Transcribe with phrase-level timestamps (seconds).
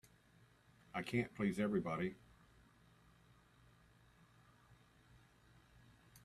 [0.95, 2.15] I can't please everybody.